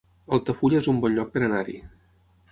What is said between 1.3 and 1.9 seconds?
per anar-hi